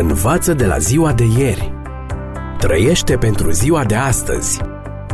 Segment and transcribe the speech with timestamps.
[0.00, 1.72] Învață de la ziua de ieri.
[2.58, 4.60] Trăiește pentru ziua de astăzi.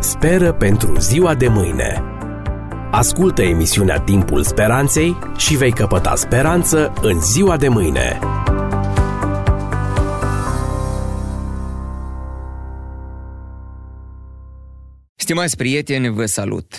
[0.00, 2.02] Speră pentru ziua de mâine.
[2.90, 8.18] Ascultă emisiunea Timpul Speranței și vei căpăta speranță în ziua de mâine.
[15.16, 16.74] Stimați prieteni, vă salut!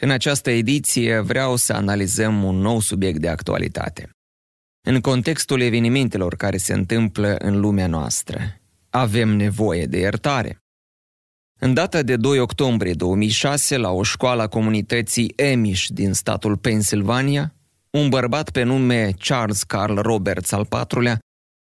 [0.00, 4.10] În această ediție vreau să analizăm un nou subiect de actualitate.
[4.82, 10.58] În contextul evenimentelor care se întâmplă în lumea noastră, avem nevoie de iertare.
[11.58, 17.54] În data de 2 octombrie 2006, la o școală a comunității Amish din statul Pennsylvania,
[17.90, 21.18] un bărbat pe nume Charles Carl Roberts al patrulea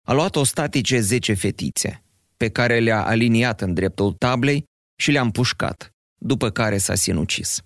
[0.07, 2.03] a luat o statice 10 fetițe,
[2.37, 4.63] pe care le-a aliniat în dreptul tablei
[4.99, 5.89] și le-a împușcat,
[6.19, 7.61] după care s-a sinucis.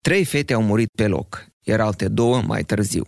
[0.00, 3.06] Trei fete au murit pe loc, iar alte două mai târziu.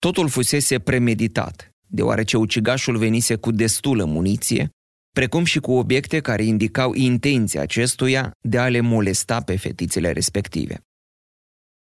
[0.00, 4.70] Totul fusese premeditat, deoarece ucigașul venise cu destulă muniție,
[5.10, 10.80] precum și cu obiecte care indicau intenția acestuia de a le molesta pe fetițele respective.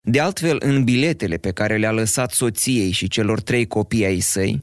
[0.07, 4.59] De altfel, în biletele pe care le-a lăsat soției și celor trei copii ai săi,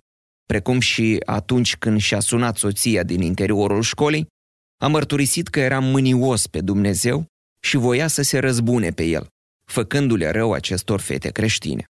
[0.47, 4.27] precum și atunci când și-a sunat soția din interiorul școlii,
[4.83, 7.27] a mărturisit că era mânios pe Dumnezeu
[7.63, 9.27] și voia să se răzbune pe el,
[9.65, 11.85] făcându-le rău acestor fete creștine.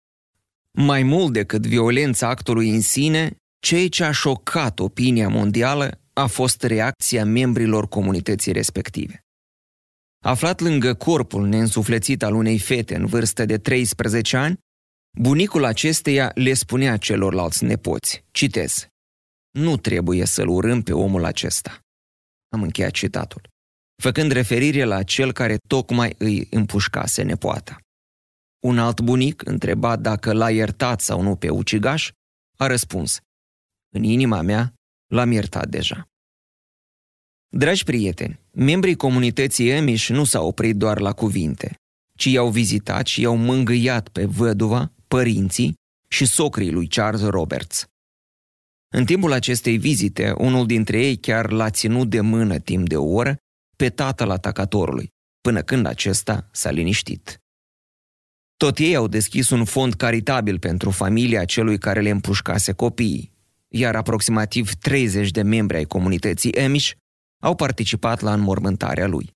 [0.80, 6.64] Mai mult decât violența actului în sine, ceea ce a șocat opinia mondială a fost
[6.64, 9.20] reacția membrilor comunității respective.
[10.26, 14.58] Aflat lângă corpul neînsuflețit al unei fete în vârstă de 13 ani,
[15.20, 18.88] bunicul acesteia le spunea celorlalți nepoți, citez,
[19.58, 21.80] Nu trebuie să-l urâm pe omul acesta.
[22.50, 23.42] Am încheiat citatul,
[24.02, 27.78] făcând referire la cel care tocmai îi împușcase nepoata.
[28.68, 32.12] Un alt bunic, întrebat dacă l-a iertat sau nu pe ucigaș,
[32.58, 33.20] a răspuns,
[33.96, 34.74] În inima mea
[35.08, 36.08] l-am iertat deja.
[37.56, 41.76] Dragi prieteni, membrii comunității Amish nu s-au oprit doar la cuvinte,
[42.16, 45.74] ci i-au vizitat și i-au mângâiat pe văduva, părinții
[46.10, 47.86] și socrii lui Charles Roberts.
[48.96, 53.06] În timpul acestei vizite, unul dintre ei chiar l-a ținut de mână timp de o
[53.06, 53.38] oră
[53.76, 55.10] pe tatăl atacatorului,
[55.42, 57.42] până când acesta s-a liniștit.
[58.58, 63.32] Tot ei au deschis un fond caritabil pentru familia celui care le împușcase copiii,
[63.68, 66.92] iar aproximativ 30 de membri ai comunității Amish
[67.40, 69.32] au participat la înmormântarea lui.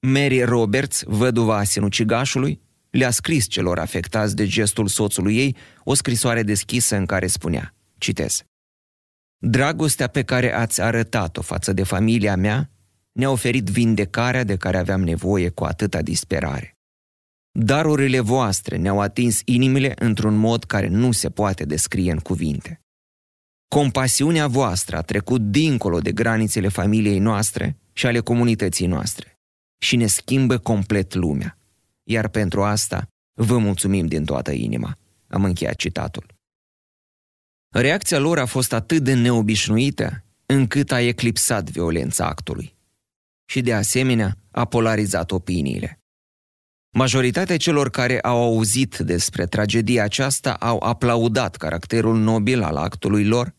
[0.00, 2.60] Mary Roberts, văduva sinucigașului,
[2.90, 8.42] le-a scris celor afectați de gestul soțului ei o scrisoare deschisă în care spunea, citez,
[9.38, 12.70] Dragostea pe care ați arătat-o față de familia mea
[13.12, 16.73] ne-a oferit vindecarea de care aveam nevoie cu atâta disperare.
[17.58, 22.80] Darurile voastre ne-au atins inimile într-un mod care nu se poate descrie în cuvinte.
[23.68, 29.38] Compasiunea voastră a trecut dincolo de granițele familiei noastre și ale comunității noastre
[29.78, 31.58] și ne schimbă complet lumea.
[32.02, 34.98] Iar pentru asta vă mulțumim din toată inima.
[35.28, 36.26] Am încheiat citatul.
[37.74, 42.76] Reacția lor a fost atât de neobișnuită încât a eclipsat violența actului.
[43.44, 46.03] Și de asemenea a polarizat opiniile.
[46.96, 53.54] Majoritatea celor care au auzit despre tragedia aceasta au aplaudat caracterul nobil al actului lor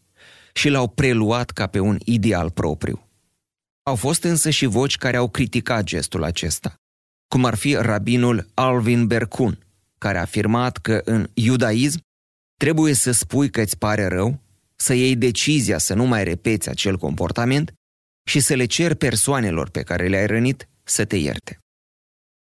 [0.53, 3.07] și l-au preluat ca pe un ideal propriu.
[3.83, 6.75] Au fost însă și voci care au criticat gestul acesta,
[7.27, 9.59] cum ar fi rabinul Alvin Berkun,
[9.97, 11.99] care a afirmat că în iudaism
[12.57, 14.39] trebuie să spui că îți pare rău,
[14.75, 17.73] să iei decizia să nu mai repeți acel comportament
[18.29, 21.59] și să le cer persoanelor pe care le-ai rănit să te ierte.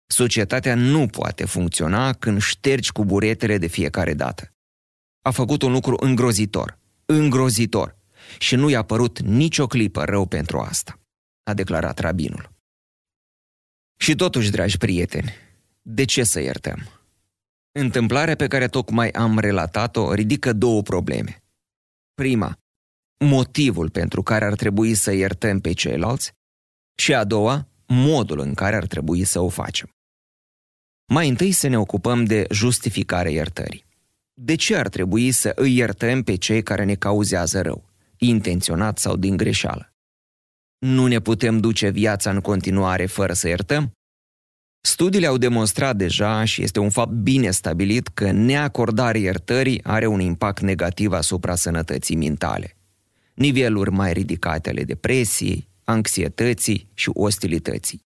[0.07, 4.51] Societatea nu poate funcționa când ștergi cu buretele de fiecare dată.
[5.23, 7.97] A făcut un lucru îngrozitor, îngrozitor,
[8.39, 11.01] și nu i-a părut nicio clipă rău pentru asta,
[11.43, 12.51] a declarat rabinul.
[13.97, 15.35] Și totuși, dragi prieteni,
[15.83, 16.89] de ce să iertăm?
[17.73, 21.43] Întâmplarea pe care tocmai am relatat-o ridică două probleme.
[22.15, 22.59] Prima,
[23.25, 26.33] motivul pentru care ar trebui să iertăm pe ceilalți
[26.95, 29.89] și a doua, modul în care ar trebui să o facem.
[31.13, 33.85] Mai întâi să ne ocupăm de justificarea iertării.
[34.35, 37.85] De ce ar trebui să îi iertăm pe cei care ne cauzează rău,
[38.19, 39.91] intenționat sau din greșeală?
[40.79, 43.91] Nu ne putem duce viața în continuare fără să iertăm?
[44.81, 50.21] Studiile au demonstrat deja și este un fapt bine stabilit că neacordarea iertării are un
[50.21, 52.77] impact negativ asupra sănătății mentale.
[53.35, 58.07] Niveluri mai ridicate ale depresiei, anxietății și ostilității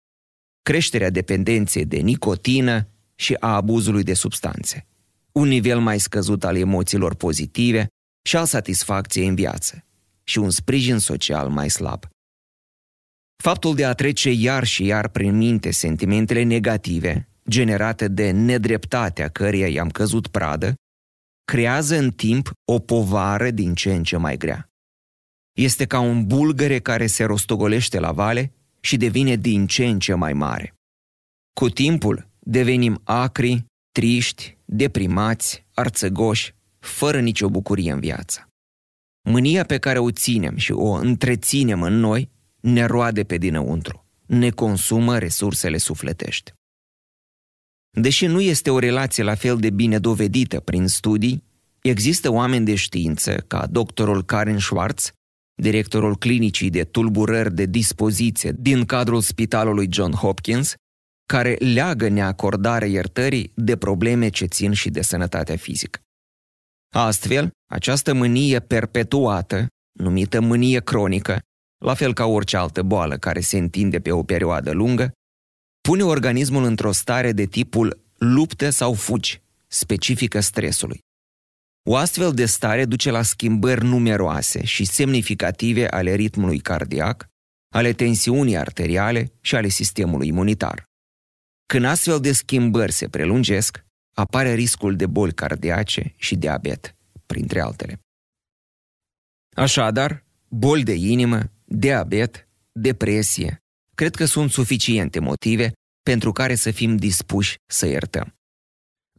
[0.63, 4.87] creșterea dependenței de nicotină și a abuzului de substanțe,
[5.31, 7.87] un nivel mai scăzut al emoțiilor pozitive
[8.27, 9.85] și al satisfacției în viață,
[10.23, 12.05] și un sprijin social mai slab.
[13.43, 19.67] Faptul de a trece iar și iar prin minte sentimentele negative, generate de nedreptatea căreia
[19.67, 20.73] i-am căzut pradă,
[21.45, 24.72] creează în timp o povară din ce în ce mai grea.
[25.53, 30.13] Este ca un bulgăre care se rostogolește la vale și devine din ce în ce
[30.13, 30.73] mai mare.
[31.53, 38.47] Cu timpul devenim acri, triști, deprimați, arțăgoși, fără nicio bucurie în viață.
[39.29, 42.29] Mânia pe care o ținem și o întreținem în noi
[42.59, 46.51] ne roade pe dinăuntru, ne consumă resursele sufletești.
[47.89, 51.43] Deși nu este o relație la fel de bine dovedită prin studii,
[51.81, 55.11] există oameni de știință, ca doctorul Karen Schwartz,
[55.55, 60.73] directorul clinicii de tulburări de dispoziție din cadrul spitalului John Hopkins,
[61.25, 65.99] care leagă neacordarea iertării de probleme ce țin și de sănătatea fizică.
[66.95, 69.67] Astfel, această mânie perpetuată,
[69.99, 71.39] numită mânie cronică,
[71.85, 75.11] la fel ca orice altă boală care se întinde pe o perioadă lungă,
[75.81, 80.99] pune organismul într-o stare de tipul luptă sau fugi, specifică stresului.
[81.85, 87.27] O astfel de stare duce la schimbări numeroase și semnificative ale ritmului cardiac,
[87.73, 90.83] ale tensiunii arteriale și ale sistemului imunitar.
[91.65, 96.95] Când astfel de schimbări se prelungesc, apare riscul de boli cardiace și diabet,
[97.25, 97.99] printre altele.
[99.55, 103.57] Așadar, boli de inimă, diabet, depresie,
[103.95, 105.71] cred că sunt suficiente motive
[106.03, 108.33] pentru care să fim dispuși să iertăm.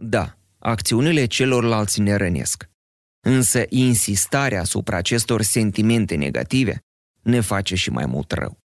[0.00, 2.68] Da, acțiunile celorlalți ne rănesc,
[3.26, 6.78] însă insistarea asupra acestor sentimente negative
[7.22, 8.58] ne face și mai mult rău.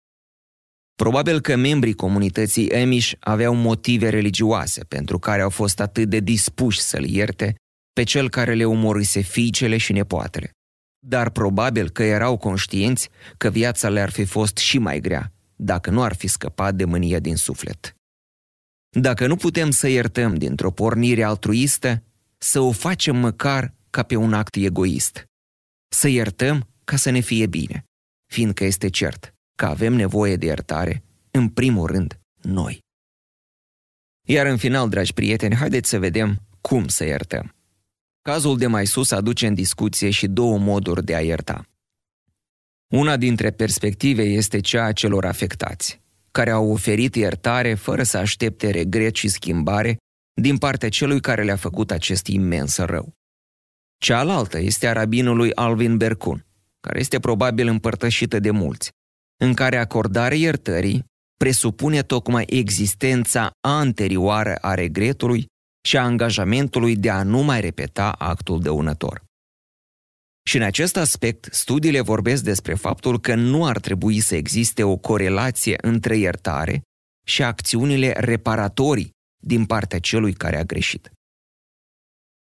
[0.96, 6.80] Probabil că membrii comunității Amish aveau motive religioase pentru care au fost atât de dispuși
[6.80, 7.56] să-l ierte
[7.94, 10.52] pe cel care le omorise fiicele și nepoatele.
[11.00, 16.02] Dar probabil că erau conștienți că viața le-ar fi fost și mai grea dacă nu
[16.02, 17.99] ar fi scăpat de mânia din suflet.
[18.90, 22.04] Dacă nu putem să iertăm dintr-o pornire altruistă,
[22.38, 25.26] să o facem măcar ca pe un act egoist.
[25.88, 27.84] Să iertăm ca să ne fie bine,
[28.26, 32.80] fiindcă este cert că avem nevoie de iertare, în primul rând, noi.
[34.28, 37.56] Iar în final, dragi prieteni, haideți să vedem cum să iertăm.
[38.22, 41.70] Cazul de mai sus aduce în discuție și două moduri de a ierta.
[42.94, 48.70] Una dintre perspective este cea a celor afectați, care au oferit iertare fără să aștepte
[48.70, 49.98] regret și schimbare
[50.42, 53.14] din partea celui care le-a făcut acest imens rău.
[53.98, 56.46] Cealaltă este a rabinului Alvin Berkun,
[56.80, 58.90] care este probabil împărtășită de mulți,
[59.44, 61.04] în care acordarea iertării
[61.38, 65.46] presupune tocmai existența anterioară a regretului
[65.88, 69.29] și a angajamentului de a nu mai repeta actul dăunător.
[70.50, 74.98] Și în acest aspect, studiile vorbesc despre faptul că nu ar trebui să existe o
[74.98, 76.82] corelație între iertare
[77.26, 79.12] și acțiunile reparatorii
[79.44, 81.12] din partea celui care a greșit.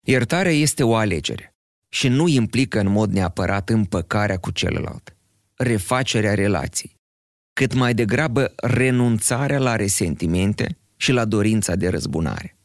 [0.06, 1.54] Iertarea este o alegere
[1.88, 5.16] și nu implică în mod neapărat împăcarea cu celălalt,
[5.54, 6.94] refacerea relației,
[7.52, 12.56] cât mai degrabă renunțarea la resentimente și la dorința de răzbunare.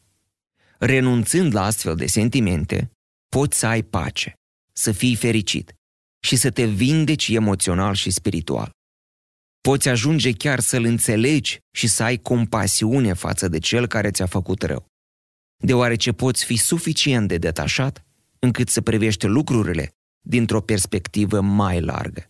[0.77, 2.91] Renunțând la astfel de sentimente,
[3.29, 4.35] poți să ai pace,
[4.73, 5.73] să fii fericit
[6.19, 8.71] și să te vindeci emoțional și spiritual.
[9.61, 14.61] Poți ajunge chiar să-l înțelegi și să ai compasiune față de cel care ți-a făcut
[14.61, 14.85] rău,
[15.63, 18.05] deoarece poți fi suficient de detașat
[18.39, 19.89] încât să privești lucrurile
[20.21, 22.27] dintr-o perspectivă mai largă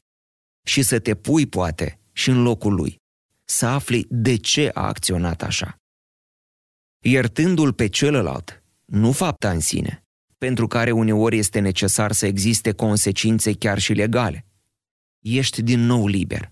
[0.65, 2.95] și să te pui, poate, și în locul lui,
[3.45, 5.75] să afli de ce a acționat așa.
[7.03, 10.03] Iertându-l pe celălalt, nu fapta în sine,
[10.45, 14.45] pentru care uneori este necesar să existe consecințe chiar și legale.
[15.19, 16.51] Ești din nou liber.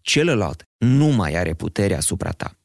[0.00, 2.58] Celălalt nu mai are putere asupra ta.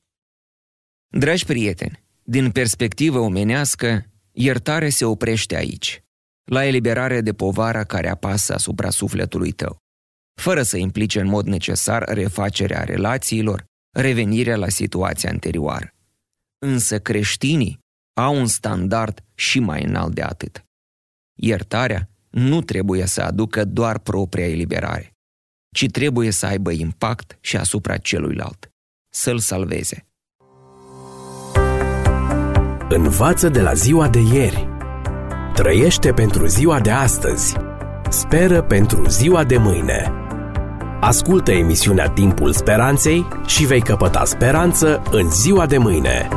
[1.07, 6.03] Dragi prieteni, din perspectivă omenească, iertare se oprește aici,
[6.43, 9.77] la eliberare de povara care apasă asupra sufletului tău,
[10.41, 15.93] fără să implice în mod necesar refacerea relațiilor, revenirea la situația anterioară.
[16.57, 17.79] Însă creștinii
[18.19, 20.63] au un standard și mai înalt de atât.
[21.41, 25.13] Iertarea nu trebuie să aducă doar propria eliberare,
[25.75, 28.71] ci trebuie să aibă impact și asupra celuilalt,
[29.09, 30.03] să-l salveze.
[32.89, 34.67] Învață de la ziua de ieri.
[35.53, 37.55] Trăiește pentru ziua de astăzi.
[38.09, 40.11] Speră pentru ziua de mâine.
[40.99, 46.27] Ascultă emisiunea Timpul Speranței și vei căpăta speranță în ziua de mâine.